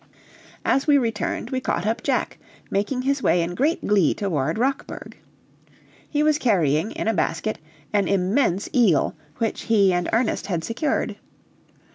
[0.65, 2.39] As we returned, we caught up Jack,
[2.71, 5.15] making his way in great glee toward Rockburg.
[6.09, 7.59] He was carrying, in a basket,
[7.93, 11.17] an immense eel, which he and Ernest had secured.